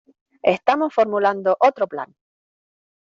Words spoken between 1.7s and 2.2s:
plan!